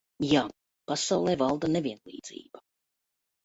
[0.29, 0.39] Jā,
[0.93, 2.67] pasaulē valda nevienlīdzība.